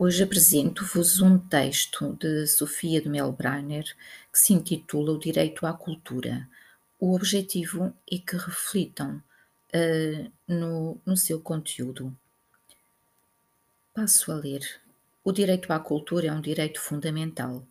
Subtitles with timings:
[0.00, 3.84] Hoje apresento-vos um texto de Sofia de Melbrenner
[4.32, 6.48] que se intitula O Direito à Cultura.
[7.00, 9.20] O objetivo é que reflitam
[9.74, 12.16] uh, no, no seu conteúdo.
[13.92, 14.60] Passo a ler.
[15.24, 17.66] O direito à cultura é um direito fundamental.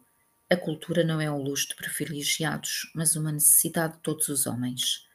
[0.50, 5.08] A cultura não é um luxo de privilegiados, mas uma necessidade de todos os homens.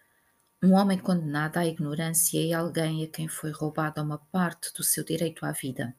[0.62, 5.04] Um homem condenado à ignorância é alguém a quem foi roubada uma parte do seu
[5.04, 5.94] direito à vida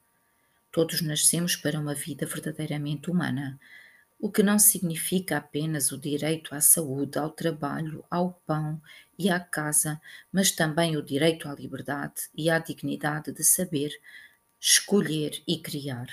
[0.74, 3.60] Todos nascemos para uma vida verdadeiramente humana,
[4.20, 8.82] o que não significa apenas o direito à saúde, ao trabalho, ao pão
[9.16, 13.92] e à casa, mas também o direito à liberdade e à dignidade de saber,
[14.60, 16.08] escolher e criar.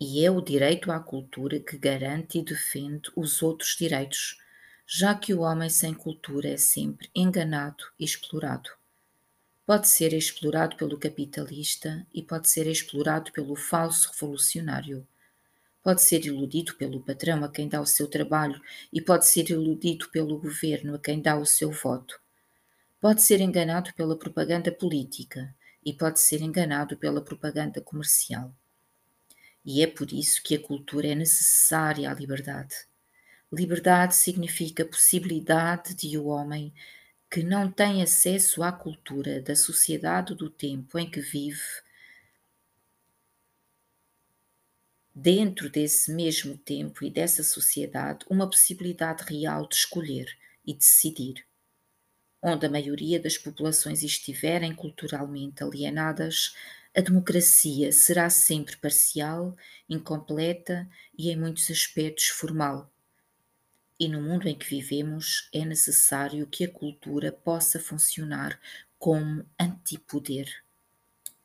[0.00, 4.38] E é o direito à cultura que garante e defende os outros direitos,
[4.86, 8.77] já que o homem sem cultura é sempre enganado e explorado.
[9.68, 15.06] Pode ser explorado pelo capitalista e pode ser explorado pelo falso revolucionário.
[15.82, 18.58] Pode ser iludido pelo patrão a quem dá o seu trabalho
[18.90, 22.18] e pode ser iludido pelo governo a quem dá o seu voto.
[22.98, 28.50] Pode ser enganado pela propaganda política e pode ser enganado pela propaganda comercial.
[29.62, 32.74] E é por isso que a cultura é necessária à liberdade.
[33.52, 36.72] Liberdade significa possibilidade de o homem
[37.30, 41.60] que não tem acesso à cultura da sociedade do tempo em que vive,
[45.14, 50.34] dentro desse mesmo tempo e dessa sociedade, uma possibilidade real de escolher
[50.66, 51.44] e decidir.
[52.42, 56.54] Onde a maioria das populações estiverem culturalmente alienadas,
[56.96, 59.56] a democracia será sempre parcial,
[59.88, 62.90] incompleta e, em muitos aspectos, formal
[63.98, 68.60] e no mundo em que vivemos é necessário que a cultura possa funcionar
[68.98, 70.48] como antipoder.